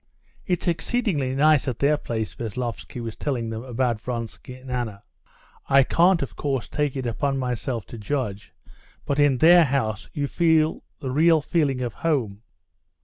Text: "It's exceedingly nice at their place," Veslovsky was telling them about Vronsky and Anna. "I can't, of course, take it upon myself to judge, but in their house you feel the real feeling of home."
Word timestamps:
"It's 0.47 0.67
exceedingly 0.67 1.35
nice 1.35 1.67
at 1.67 1.77
their 1.77 1.95
place," 1.95 2.33
Veslovsky 2.33 2.99
was 2.99 3.15
telling 3.15 3.51
them 3.51 3.61
about 3.63 4.01
Vronsky 4.01 4.55
and 4.55 4.71
Anna. 4.71 5.03
"I 5.69 5.83
can't, 5.83 6.23
of 6.23 6.35
course, 6.35 6.67
take 6.67 6.95
it 6.95 7.05
upon 7.05 7.37
myself 7.37 7.85
to 7.85 7.99
judge, 7.99 8.51
but 9.05 9.19
in 9.19 9.37
their 9.37 9.63
house 9.63 10.09
you 10.11 10.25
feel 10.25 10.81
the 11.01 11.11
real 11.11 11.39
feeling 11.39 11.81
of 11.81 11.93
home." 11.93 12.41